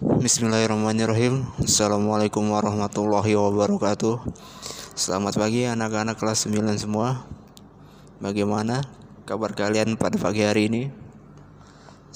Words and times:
Bismillahirrahmanirrahim. 0.00 1.44
Assalamualaikum 1.60 2.48
warahmatullahi 2.56 3.36
wabarakatuh. 3.36 4.32
Selamat 4.96 5.36
pagi 5.36 5.68
anak-anak 5.68 6.16
kelas 6.16 6.48
9 6.48 6.72
semua. 6.80 7.28
Bagaimana 8.16 8.80
kabar 9.28 9.52
kalian 9.52 10.00
pada 10.00 10.16
pagi 10.16 10.40
hari 10.40 10.72
ini? 10.72 10.82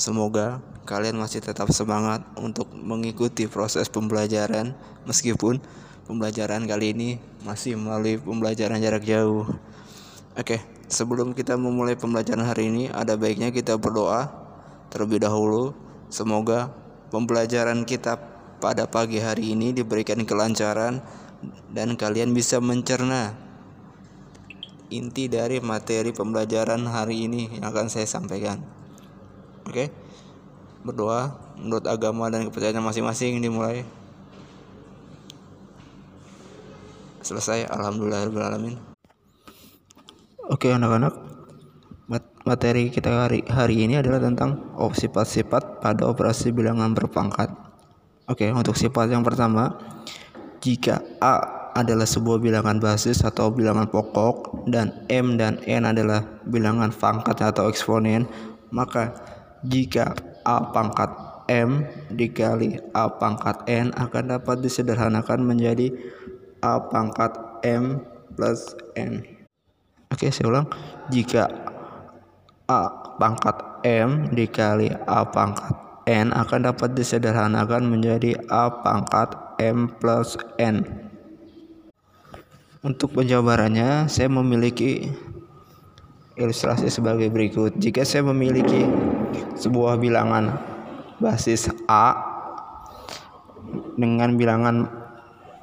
Semoga 0.00 0.64
kalian 0.88 1.20
masih 1.20 1.44
tetap 1.44 1.68
semangat 1.76 2.24
untuk 2.40 2.72
mengikuti 2.72 3.44
proses 3.44 3.92
pembelajaran 3.92 4.72
Meskipun 5.04 5.60
pembelajaran 6.08 6.64
kali 6.64 6.96
ini 6.96 7.20
masih 7.44 7.76
melalui 7.76 8.16
pembelajaran 8.16 8.80
jarak 8.80 9.04
jauh. 9.04 9.44
Oke, 10.40 10.56
sebelum 10.88 11.36
kita 11.36 11.60
memulai 11.60 12.00
pembelajaran 12.00 12.48
hari 12.48 12.72
ini 12.72 12.88
Ada 12.88 13.20
baiknya 13.20 13.52
kita 13.52 13.76
berdoa 13.76 14.32
terlebih 14.88 15.20
dahulu. 15.20 15.76
Semoga 16.08 16.83
pembelajaran 17.14 17.86
kita 17.86 18.18
pada 18.58 18.90
pagi 18.90 19.22
hari 19.22 19.54
ini 19.54 19.70
diberikan 19.70 20.26
kelancaran 20.26 20.98
dan 21.70 21.94
kalian 21.94 22.34
bisa 22.34 22.58
mencerna 22.58 23.38
inti 24.90 25.30
dari 25.30 25.62
materi 25.62 26.10
pembelajaran 26.10 26.82
hari 26.90 27.30
ini 27.30 27.54
yang 27.54 27.70
akan 27.70 27.86
saya 27.86 28.10
sampaikan. 28.10 28.58
Oke. 29.62 29.94
Berdoa 30.82 31.54
menurut 31.56 31.86
agama 31.86 32.26
dan 32.34 32.50
kepercayaan 32.50 32.82
masing-masing 32.82 33.38
dimulai. 33.38 33.86
Selesai 37.24 37.70
alhamdulillahirobbilalamin. 37.70 38.76
Oke 40.44 40.68
anak-anak, 40.68 41.33
materi 42.44 42.92
kita 42.92 43.28
hari, 43.28 43.40
hari 43.48 43.88
ini 43.88 43.96
adalah 44.00 44.20
tentang 44.20 44.76
sifat-sifat 44.76 45.80
pada 45.80 46.04
operasi 46.04 46.52
bilangan 46.52 46.92
berpangkat. 46.92 47.48
Oke, 48.28 48.48
untuk 48.52 48.76
sifat 48.76 49.12
yang 49.12 49.24
pertama, 49.24 49.76
jika 50.60 51.00
A 51.20 51.64
adalah 51.74 52.06
sebuah 52.06 52.40
bilangan 52.40 52.78
basis 52.80 53.20
atau 53.24 53.50
bilangan 53.50 53.90
pokok 53.90 54.68
dan 54.70 55.04
M 55.10 55.36
dan 55.36 55.60
N 55.66 55.84
adalah 55.84 56.24
bilangan 56.48 56.92
pangkat 56.94 57.36
atau 57.40 57.68
eksponen, 57.68 58.24
maka 58.72 59.12
jika 59.64 60.14
A 60.44 60.72
pangkat 60.72 61.10
M 61.48 61.84
dikali 62.12 62.80
A 62.96 63.12
pangkat 63.12 63.64
N 63.68 63.92
akan 63.92 64.24
dapat 64.40 64.64
disederhanakan 64.64 65.44
menjadi 65.44 65.92
A 66.64 66.80
pangkat 66.80 67.36
M 67.64 68.00
plus 68.32 68.72
N. 68.96 69.20
Oke, 70.08 70.30
saya 70.30 70.46
ulang. 70.48 70.70
Jika 71.10 71.73
pangkat 73.16 73.56
M 73.84 74.32
dikali 74.32 74.90
A 75.06 75.26
pangkat 75.28 75.74
N 76.04 76.32
akan 76.36 76.68
dapat 76.68 76.92
disederhanakan 76.92 77.88
menjadi 77.88 78.36
A 78.52 78.68
pangkat 78.84 79.32
M 79.56 79.88
plus 80.00 80.36
N. 80.60 80.84
Untuk 82.84 83.16
penjabarannya, 83.16 84.12
saya 84.12 84.28
memiliki 84.28 85.08
ilustrasi 86.36 86.92
sebagai 86.92 87.32
berikut. 87.32 87.72
Jika 87.80 88.04
saya 88.04 88.28
memiliki 88.28 88.84
sebuah 89.56 89.96
bilangan 89.96 90.60
basis 91.16 91.72
A 91.88 92.12
dengan 93.96 94.36
bilangan 94.36 94.84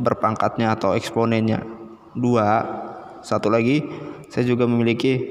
berpangkatnya 0.02 0.74
atau 0.74 0.98
eksponennya 0.98 1.62
2, 2.18 3.22
satu 3.22 3.54
lagi 3.54 3.86
saya 4.34 4.48
juga 4.50 4.66
memiliki 4.66 5.22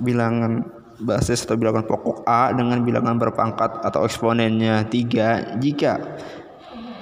bilangan 0.00 0.64
basis 1.00 1.46
atau 1.46 1.56
bilangan 1.56 1.86
pokok 1.86 2.26
A 2.28 2.52
dengan 2.52 2.84
bilangan 2.84 3.16
berpangkat 3.16 3.80
atau 3.80 4.04
eksponennya 4.04 4.84
3 4.90 5.62
jika 5.62 5.92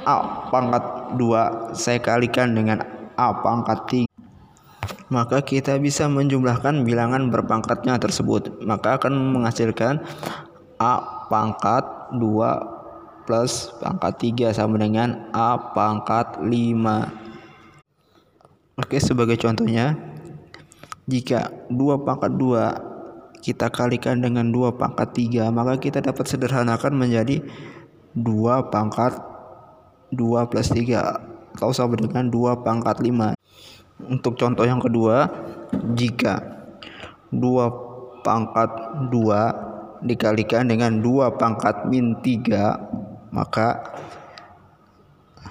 A 0.07 0.49
pangkat 0.53 1.17
2 1.19 1.75
saya 1.75 1.99
kalikan 1.99 2.55
dengan 2.55 2.85
A 3.19 3.35
pangkat 3.43 4.07
3 4.07 4.11
maka 5.11 5.43
kita 5.43 5.75
bisa 5.83 6.07
menjumlahkan 6.07 6.87
bilangan 6.87 7.35
berpangkatnya 7.35 7.99
tersebut. 7.99 8.63
Maka 8.63 8.95
akan 8.95 9.35
menghasilkan 9.35 9.99
A 10.79 11.27
pangkat 11.27 11.83
2 12.15 13.27
plus 13.27 13.75
pangkat 13.83 14.39
3 14.51 14.55
sama 14.55 14.79
dengan 14.79 15.31
A 15.35 15.59
pangkat 15.75 16.39
5 16.39 16.51
Oke 18.81 18.97
sebagai 18.97 19.37
contohnya 19.37 19.93
jika 21.05 21.53
2 21.69 22.01
pangkat 22.01 22.33
2 22.33 22.90
kita 23.41 23.73
kalikan 23.73 24.21
dengan 24.21 24.53
2 24.53 24.77
pangkat 24.77 25.17
3 25.17 25.49
maka 25.51 25.81
kita 25.81 26.05
dapat 26.05 26.29
sederhanakan 26.29 26.93
menjadi 26.97 27.41
2 28.15 28.73
pangkat 28.73 29.17
2 30.13 30.51
plus 30.51 30.69
3 30.73 31.57
atau 31.57 31.71
sama 31.73 31.97
dengan 31.97 32.29
2 32.29 32.65
pangkat 32.65 33.01
5 33.01 33.35
untuk 34.09 34.37
contoh 34.37 34.65
yang 34.65 34.81
kedua 34.81 35.29
jika 35.97 36.41
2 37.33 38.23
pangkat 38.27 38.71
2 39.09 40.05
dikalikan 40.05 40.69
dengan 40.69 41.01
2 41.01 41.37
pangkat 41.41 41.89
min 41.89 42.17
3 42.21 43.33
maka 43.35 43.85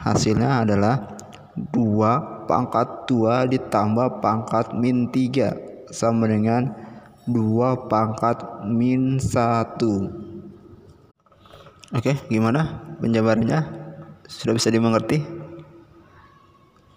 hasilnya 0.03 0.65
adalah 0.65 1.17
2 1.55 2.47
pangkat 2.49 2.87
2 3.07 3.51
ditambah 3.53 4.23
pangkat 4.23 4.73
min 4.75 5.11
3 5.11 5.93
sama 5.93 6.29
dengan 6.29 6.88
2 7.29 7.89
pangkat 7.89 8.65
min 8.65 9.21
1 9.21 10.29
Oke 11.89 12.13
gimana 12.29 12.85
penjabarannya? 13.01 13.65
Sudah 14.29 14.53
bisa 14.53 14.69
dimengerti? 14.69 15.25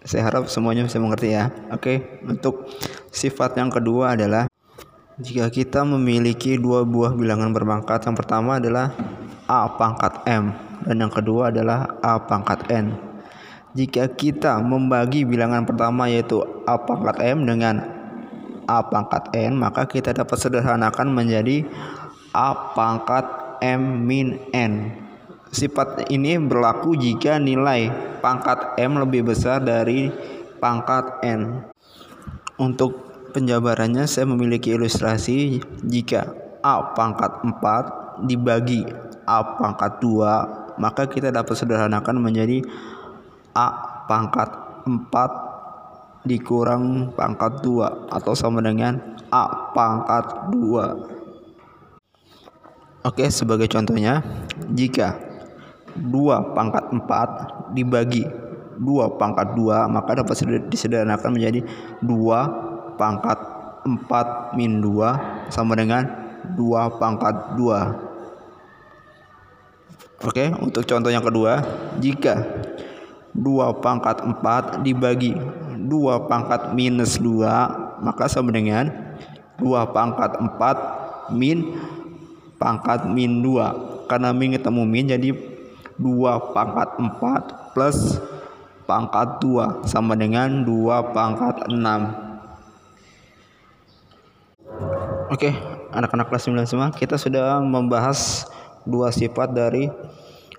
Saya 0.05 0.29
harap 0.29 0.45
semuanya 0.53 0.85
bisa 0.85 1.01
mengerti 1.01 1.33
ya. 1.33 1.49
Oke 1.73 2.21
untuk 2.29 2.69
sifat 3.09 3.57
yang 3.57 3.73
kedua 3.73 4.13
adalah 4.13 4.45
jika 5.17 5.49
kita 5.49 5.81
memiliki 5.85 6.57
dua 6.61 6.85
buah 6.85 7.13
bilangan 7.13 7.53
berpangkat 7.53 8.05
yang 8.05 8.17
pertama 8.17 8.57
adalah 8.61 8.93
A 9.49 9.69
pangkat 9.69 10.25
M 10.29 10.53
dan 10.85 10.95
yang 10.97 11.13
kedua 11.13 11.49
adalah 11.49 11.97
A 12.01 12.21
pangkat 12.21 12.65
N. 12.69 12.93
Jika 13.73 14.09
kita 14.13 14.61
membagi 14.61 15.25
bilangan 15.25 15.65
pertama 15.65 16.05
yaitu 16.05 16.41
A 16.69 16.77
pangkat 16.77 17.17
M 17.21 17.49
dengan 17.49 17.92
A 18.67 18.85
pangkat 18.87 19.31
N 19.35 19.59
maka 19.59 19.87
kita 19.87 20.15
dapat 20.15 20.37
sederhanakan 20.39 21.11
menjadi 21.11 21.67
A 22.33 22.73
pangkat 22.73 23.25
M 23.61 24.09
min 24.09 24.41
N. 24.51 25.03
Sifat 25.53 26.09
ini 26.09 26.35
berlaku 26.41 26.97
jika 26.97 27.37
nilai 27.37 27.93
pangkat 28.25 28.73
M 28.81 28.97
lebih 28.97 29.29
besar 29.29 29.61
dari 29.61 30.09
pangkat 30.57 31.21
N. 31.21 31.69
Untuk 32.57 33.13
penjabarannya 33.37 34.09
saya 34.09 34.25
memiliki 34.25 34.73
ilustrasi. 34.73 35.61
Jika 35.85 36.33
A 36.65 36.97
pangkat 36.97 37.45
4 37.45 38.25
dibagi 38.25 38.81
A 39.29 39.59
pangkat 39.61 40.01
2 40.01 40.79
maka 40.81 41.05
kita 41.05 41.29
dapat 41.29 41.53
sederhanakan 41.53 42.17
menjadi 42.17 42.65
A 43.53 43.67
pangkat 44.09 44.49
4 44.89 45.52
dikurang 46.23 47.11
pangkat 47.13 47.61
2 47.63 48.11
atau 48.11 48.35
sama 48.35 48.61
dengan 48.63 48.99
A 49.27 49.71
pangkat 49.75 50.25
2 50.55 51.23
Oke 53.03 53.27
sebagai 53.27 53.67
contohnya 53.67 54.23
jika 54.71 55.19
2 55.99 56.55
pangkat 56.55 56.87
4 56.95 57.75
dibagi 57.75 58.23
2 58.79 59.19
pangkat 59.19 59.59
2 59.59 59.91
maka 59.91 60.23
dapat 60.23 60.39
disederhanakan 60.71 61.35
menjadi 61.35 61.67
2 61.99 62.95
pangkat 62.95 63.35
4 63.83 64.55
min 64.55 64.79
2 64.79 65.51
sama 65.51 65.75
dengan 65.75 66.07
2 66.55 66.99
pangkat 66.99 67.35
2 67.59 68.13
Oke 70.23 70.55
untuk 70.63 70.87
contoh 70.87 71.11
yang 71.11 71.19
kedua 71.19 71.59
jika 71.99 72.47
2 73.35 73.83
pangkat 73.83 74.23
4 74.23 74.87
dibagi 74.87 75.35
2 75.93 76.25
pangkat 76.25 76.73
minus 76.73 77.21
2 77.21 78.01
maka 78.01 78.25
sama 78.25 78.49
dengan 78.49 78.89
2 79.61 79.93
pangkat 79.93 80.41
4 80.41 81.37
min 81.37 81.77
pangkat 82.57 83.05
min 83.13 83.45
2 83.45 84.09
karena 84.09 84.33
min 84.33 84.57
ketemu 84.57 84.81
min 84.89 85.05
jadi 85.05 85.29
2 86.01 86.57
pangkat 86.57 86.97
4 86.97 87.77
plus 87.77 88.17
pangkat 88.89 89.37
2 89.37 89.85
sama 89.85 90.17
dengan 90.17 90.65
2 90.65 91.13
pangkat 91.13 91.69
6 91.69 91.77
Oke 95.29 95.53
anak-anak 95.93 96.25
kelas 96.33 96.49
9 96.49 96.65
semua 96.65 96.89
kita 96.89 97.21
sudah 97.21 97.61
membahas 97.61 98.49
dua 98.83 99.09
sifat 99.15 99.55
dari 99.55 99.87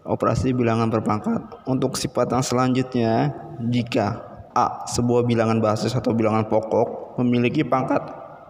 operasi 0.04 0.52
bilangan 0.52 0.92
berpangkat. 0.92 1.40
Untuk 1.64 1.96
sifat 1.96 2.30
yang 2.30 2.44
selanjutnya 2.44 3.32
jika 3.58 4.33
A. 4.54 4.86
Sebuah 4.86 5.26
bilangan 5.26 5.58
basis 5.58 5.92
atau 5.98 6.14
bilangan 6.14 6.46
pokok 6.46 7.18
memiliki 7.20 7.66
pangkat 7.66 8.00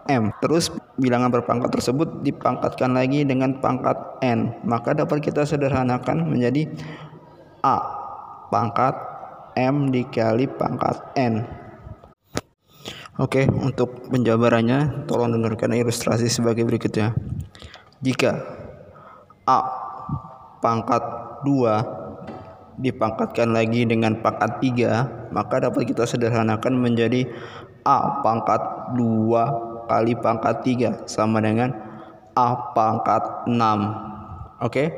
M. 0.05 0.29
Terus 0.37 0.69
bilangan 1.01 1.33
berpangkat 1.33 1.73
tersebut 1.73 2.21
dipangkatkan 2.21 2.93
lagi 2.93 3.25
dengan 3.25 3.57
pangkat 3.57 3.97
N. 4.21 4.61
Maka 4.61 4.93
dapat 4.93 5.25
kita 5.25 5.43
sederhanakan 5.49 6.29
menjadi 6.29 6.69
A 7.65 7.77
pangkat 8.53 8.93
M 9.57 9.89
dikali 9.89 10.45
pangkat 10.45 11.01
N. 11.17 11.41
Oke, 13.15 13.47
untuk 13.47 14.11
penjabarannya 14.11 15.07
tolong 15.07 15.31
dengarkan 15.31 15.71
ilustrasi 15.71 16.27
sebagai 16.27 16.67
berikutnya. 16.67 17.15
Jika 18.03 18.43
A 19.47 19.59
pangkat 20.61 21.01
2 21.47 22.04
dipangkatkan 22.79 23.55
lagi 23.55 23.87
dengan 23.87 24.19
pangkat 24.19 24.59
3, 24.59 25.31
maka 25.31 25.63
dapat 25.63 25.87
kita 25.87 26.03
sederhanakan 26.03 26.75
menjadi 26.79 27.27
A 27.85 28.21
pangkat 28.25 28.61
2 28.97 29.85
kali 29.85 30.13
pangkat 30.17 30.55
3 30.65 31.05
sama 31.05 31.39
dengan 31.39 31.71
A 32.35 32.73
pangkat 32.73 33.47
6. 33.47 34.59
Oke. 34.65 34.91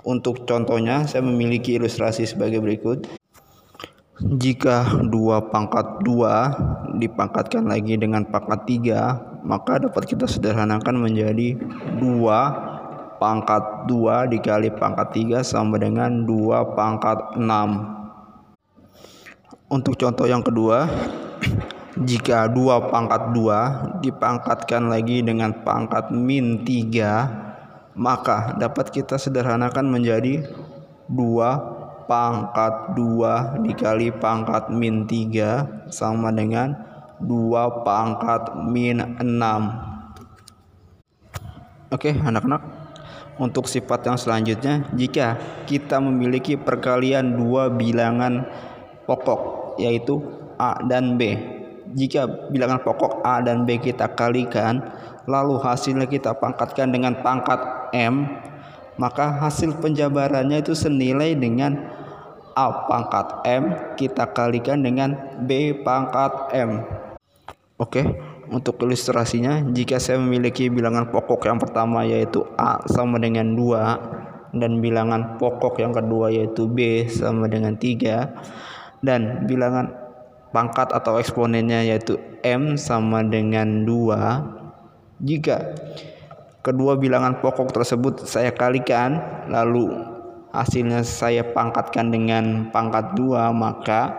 Untuk 0.00 0.48
contohnya 0.48 1.04
saya 1.04 1.20
memiliki 1.20 1.76
ilustrasi 1.76 2.24
sebagai 2.24 2.64
berikut. 2.64 3.04
Jika 4.20 5.00
2 5.04 5.52
pangkat 5.52 6.04
2 6.04 7.00
dipangkatkan 7.00 7.64
lagi 7.64 7.96
dengan 7.96 8.28
pangkat 8.28 8.68
3, 8.84 9.44
maka 9.44 9.80
dapat 9.80 10.04
kita 10.04 10.28
sederhanakan 10.28 11.00
menjadi 11.00 11.56
2 12.00 12.69
pangkat 13.20 13.84
2 13.84 14.32
dikali 14.32 14.72
pangkat 14.72 15.12
3 15.12 15.44
sama 15.44 15.76
dengan 15.76 16.24
2 16.24 16.72
pangkat 16.72 17.36
6. 17.36 17.44
Untuk 19.70 19.94
contoh 20.00 20.24
yang 20.24 20.40
kedua, 20.40 20.88
jika 22.08 22.48
2 22.48 22.88
pangkat 22.88 23.36
2 23.36 24.00
dipangkatkan 24.00 24.88
lagi 24.88 25.20
dengan 25.20 25.52
pangkat 25.60 26.08
min 26.10 26.64
3, 26.64 27.92
maka 28.00 28.56
dapat 28.56 28.88
kita 28.88 29.20
sederhanakan 29.20 29.92
menjadi 29.92 30.48
2 31.12 32.08
pangkat 32.08 32.96
2 32.96 33.62
dikali 33.68 34.08
pangkat 34.16 34.72
min 34.72 35.04
3 35.04 35.92
sama 35.92 36.32
dengan 36.32 36.74
2 37.20 37.84
pangkat 37.84 38.56
min 38.66 38.98
6 39.20 39.90
Oke 41.90 42.14
anak-anak 42.14 42.79
untuk 43.36 43.70
sifat 43.70 44.06
yang 44.08 44.18
selanjutnya 44.18 44.88
jika 44.96 45.38
kita 45.68 46.02
memiliki 46.02 46.58
perkalian 46.58 47.36
dua 47.38 47.70
bilangan 47.70 48.48
pokok 49.06 49.74
yaitu 49.78 50.18
A 50.58 50.80
dan 50.86 51.14
B 51.20 51.36
jika 51.94 52.26
bilangan 52.50 52.82
pokok 52.82 53.22
A 53.26 53.42
dan 53.42 53.66
B 53.66 53.78
kita 53.78 54.10
kalikan 54.14 54.82
lalu 55.26 55.58
hasilnya 55.58 56.06
kita 56.06 56.34
pangkatkan 56.36 56.90
dengan 56.90 57.18
pangkat 57.22 57.90
M 57.94 58.26
maka 59.00 59.32
hasil 59.40 59.80
penjabarannya 59.80 60.60
itu 60.60 60.76
senilai 60.76 61.32
dengan 61.32 61.88
A 62.52 62.84
pangkat 62.84 63.46
M 63.48 63.64
kita 63.96 64.28
kalikan 64.36 64.84
dengan 64.84 65.16
B 65.46 65.80
pangkat 65.80 66.52
M. 66.52 66.84
Oke, 67.80 68.04
untuk 68.50 68.82
ilustrasinya 68.82 69.62
jika 69.70 70.02
saya 70.02 70.18
memiliki 70.18 70.66
bilangan 70.66 71.08
pokok 71.14 71.46
yang 71.46 71.62
pertama 71.62 72.02
yaitu 72.02 72.42
A 72.58 72.82
sama 72.90 73.22
dengan 73.22 73.54
2 73.54 74.58
dan 74.58 74.82
bilangan 74.82 75.38
pokok 75.38 75.78
yang 75.78 75.94
kedua 75.94 76.34
yaitu 76.34 76.66
B 76.66 77.06
sama 77.06 77.46
dengan 77.46 77.78
3 77.78 79.06
dan 79.06 79.46
bilangan 79.46 79.94
pangkat 80.50 80.90
atau 80.90 81.22
eksponennya 81.22 81.86
yaitu 81.86 82.18
M 82.42 82.74
sama 82.74 83.22
dengan 83.22 83.86
2 83.86 85.22
jika 85.22 85.78
kedua 86.66 86.98
bilangan 86.98 87.38
pokok 87.38 87.70
tersebut 87.70 88.26
saya 88.26 88.50
kalikan 88.50 89.22
lalu 89.46 89.94
hasilnya 90.50 91.06
saya 91.06 91.46
pangkatkan 91.46 92.10
dengan 92.10 92.74
pangkat 92.74 93.14
2 93.14 93.54
maka 93.54 94.18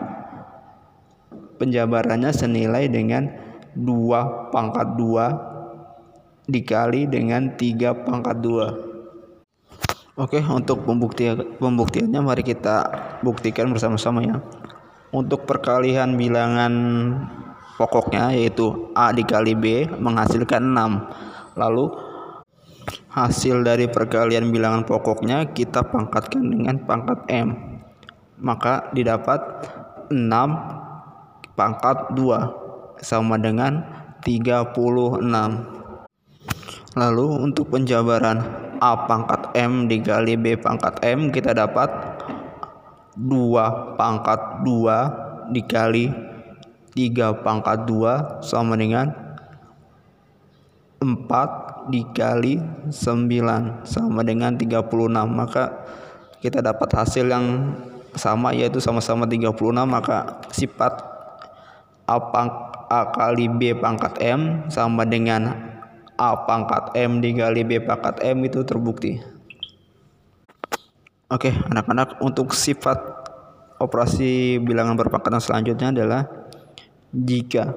penjabarannya 1.60 2.31
senilai 2.31 2.88
dengan 2.88 3.50
2 3.75 4.51
pangkat 4.51 4.88
2 5.00 6.51
dikali 6.51 7.07
dengan 7.07 7.56
3 7.56 8.06
pangkat 8.06 8.38
2 8.44 8.91
Oke 10.19 10.44
untuk 10.44 10.83
pembuktian 10.83 11.56
pembuktiannya 11.56 12.19
mari 12.19 12.44
kita 12.44 12.83
buktikan 13.23 13.71
bersama-sama 13.71 14.19
ya. 14.21 14.38
Untuk 15.15 15.47
perkalian 15.47 16.19
bilangan 16.19 16.73
pokoknya 17.79 18.35
yaitu 18.35 18.91
A 18.91 19.15
dikali 19.15 19.56
B 19.56 19.88
menghasilkan 19.88 20.62
6 20.62 21.57
lalu 21.57 21.95
hasil 23.07 23.63
dari 23.63 23.88
perkalian 23.88 24.51
bilangan 24.51 24.85
pokoknya 24.85 25.56
kita 25.56 25.88
pangkatkan 25.89 26.44
dengan 26.44 26.83
pangkat 26.83 27.25
M. 27.31 27.56
Maka 28.44 28.91
didapat 28.91 29.39
6 30.12 31.56
pangkat 31.56 31.97
2 32.13 32.60
sama 33.01 33.36
dengan 33.42 33.81
36 34.21 34.77
lalu 36.94 37.27
untuk 37.42 37.65
penjabaran 37.74 38.42
A 38.81 39.06
pangkat 39.09 39.53
M 39.57 39.89
dikali 39.89 40.38
B 40.38 40.57
pangkat 40.57 41.01
M 41.06 41.33
kita 41.33 41.53
dapat 41.57 41.89
2 43.18 43.98
pangkat 43.98 44.65
2 44.65 45.53
dikali 45.53 46.13
3 46.94 47.44
pangkat 47.45 47.89
2 47.89 48.45
sama 48.45 48.77
dengan 48.77 49.12
4 51.01 51.89
dikali 51.89 52.62
9 52.94 53.89
sama 53.89 54.21
dengan 54.21 54.54
36 54.54 54.86
maka 55.25 55.63
kita 56.42 56.62
dapat 56.62 56.89
hasil 56.94 57.25
yang 57.25 57.74
sama 58.13 58.51
yaitu 58.51 58.83
sama-sama 58.83 59.24
36 59.25 59.56
maka 59.88 60.42
sifat 60.51 61.12
A, 62.12 62.19
pang, 62.19 62.50
A 62.91 63.07
kali 63.07 63.47
B 63.47 63.71
pangkat 63.79 64.19
M 64.19 64.67
sama 64.67 65.07
dengan 65.07 65.47
A 66.19 66.43
pangkat 66.43 66.91
M 66.99 67.23
dikali 67.23 67.63
B 67.63 67.79
pangkat 67.79 68.19
M 68.19 68.43
itu 68.43 68.67
terbukti. 68.67 69.15
Oke 71.31 71.55
anak-anak 71.71 72.19
untuk 72.19 72.51
sifat 72.51 72.99
operasi 73.79 74.59
bilangan 74.59 74.99
berpangkatan 74.99 75.39
selanjutnya 75.39 75.95
adalah 75.95 76.21
jika 77.15 77.71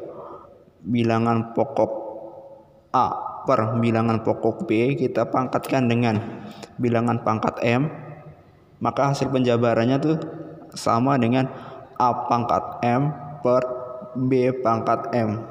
bilangan 0.82 1.54
pokok 1.54 1.92
A 2.90 3.06
per 3.46 3.78
bilangan 3.78 4.26
pokok 4.26 4.66
B 4.66 4.98
kita 4.98 5.30
pangkatkan 5.30 5.86
dengan 5.86 6.18
bilangan 6.82 7.22
pangkat 7.22 7.62
M 7.62 7.86
maka 8.82 9.14
hasil 9.14 9.30
penjabarannya 9.30 9.96
tuh 10.02 10.18
sama 10.74 11.14
dengan 11.14 11.46
A 12.02 12.26
pangkat 12.26 12.82
M 12.82 13.14
per 13.38 13.83
B 14.16 14.54
pangkat 14.62 15.10
M. 15.14 15.42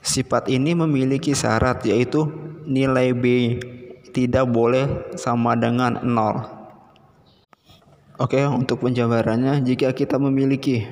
Sifat 0.00 0.46
ini 0.48 0.72
memiliki 0.72 1.34
syarat 1.34 1.82
yaitu 1.82 2.30
nilai 2.66 3.10
B 3.10 3.58
tidak 4.14 4.48
boleh 4.48 5.12
sama 5.18 5.52
dengan 5.58 6.00
0 6.00 6.56
Oke 8.16 8.40
untuk 8.48 8.80
penjabarannya 8.80 9.60
jika 9.60 9.92
kita 9.92 10.16
memiliki 10.16 10.88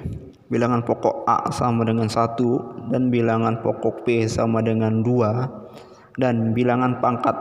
bilangan 0.53 0.85
pokok 0.85 1.25
A 1.25 1.49
sama 1.57 1.89
dengan 1.89 2.05
1 2.05 2.93
dan 2.93 3.09
bilangan 3.09 3.65
pokok 3.65 4.05
B 4.05 4.29
sama 4.29 4.61
dengan 4.61 5.01
2 5.01 6.21
dan 6.21 6.53
bilangan 6.53 7.01
pangkat 7.01 7.33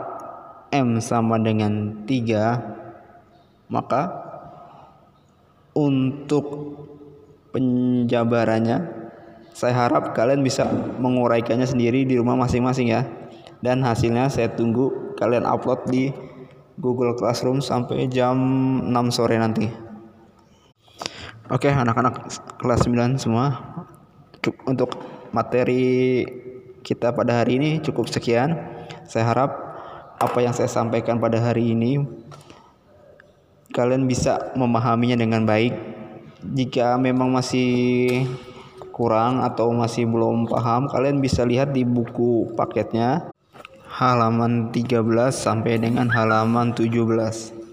M 0.72 1.04
sama 1.04 1.36
dengan 1.36 2.00
3 2.08 3.68
maka 3.68 4.08
untuk 5.76 6.46
penjabarannya 7.54 9.06
saya 9.54 9.86
harap 9.86 10.10
kalian 10.18 10.42
bisa 10.42 10.66
menguraikannya 10.98 11.64
sendiri 11.64 12.02
di 12.02 12.18
rumah 12.18 12.34
masing-masing 12.34 12.90
ya 12.90 13.06
dan 13.62 13.86
hasilnya 13.86 14.26
saya 14.26 14.50
tunggu 14.50 15.14
kalian 15.14 15.46
upload 15.46 15.86
di 15.86 16.10
Google 16.74 17.14
Classroom 17.14 17.62
sampai 17.62 18.10
jam 18.10 18.34
6 18.90 19.14
sore 19.14 19.38
nanti 19.38 19.84
Oke, 21.52 21.68
anak-anak 21.68 22.24
kelas 22.56 22.88
9 22.88 23.20
semua. 23.20 23.52
Untuk 24.64 24.96
materi 25.28 26.24
kita 26.80 27.12
pada 27.12 27.44
hari 27.44 27.60
ini 27.60 27.70
cukup 27.84 28.08
sekian. 28.08 28.56
Saya 29.04 29.28
harap 29.28 29.52
apa 30.16 30.40
yang 30.40 30.56
saya 30.56 30.72
sampaikan 30.72 31.20
pada 31.20 31.36
hari 31.44 31.76
ini 31.76 32.00
kalian 33.76 34.08
bisa 34.08 34.56
memahaminya 34.56 35.20
dengan 35.20 35.44
baik. 35.44 35.76
Jika 36.44 37.00
memang 37.00 37.32
masih 37.32 38.28
kurang 38.92 39.40
atau 39.40 39.72
masih 39.72 40.04
belum 40.04 40.44
paham, 40.44 40.92
kalian 40.92 41.24
bisa 41.24 41.40
lihat 41.48 41.72
di 41.72 41.88
buku 41.88 42.52
paketnya 42.52 43.32
halaman 43.88 44.68
13 44.68 45.32
sampai 45.32 45.80
dengan 45.80 46.12
halaman 46.12 46.76
17. 46.76 47.63